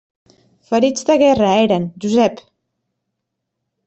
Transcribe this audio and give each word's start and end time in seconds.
Ferits 0.69 1.05
de 1.09 1.17
guerra, 1.23 1.51
eren, 1.65 1.85
Josep! 2.05 2.41